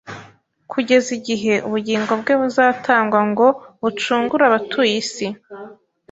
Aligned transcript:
kugeza 0.71 1.09
igihe 1.17 1.53
ubugingo 1.67 2.11
bwe 2.21 2.33
buzatangwa 2.41 3.19
ngo 3.29 3.47
bucungure 3.81 4.43
abatuye 4.49 4.93
isi. 5.03 5.27